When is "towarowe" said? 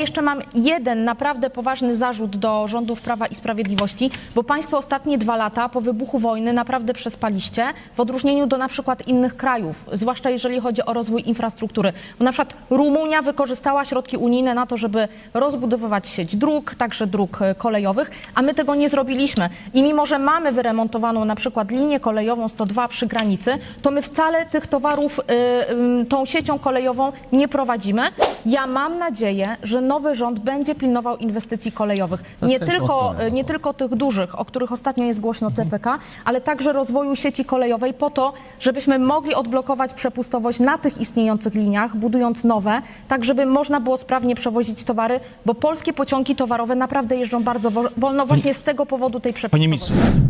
46.36-46.74